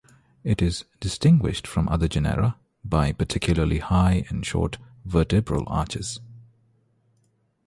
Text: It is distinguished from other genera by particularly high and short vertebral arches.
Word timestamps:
It 0.43 0.63
is 0.63 0.85
distinguished 0.99 1.67
from 1.67 1.87
other 1.87 2.07
genera 2.07 2.57
by 2.83 3.11
particularly 3.11 3.77
high 3.77 4.25
and 4.31 4.43
short 4.43 4.79
vertebral 5.05 5.63
arches. 5.67 6.19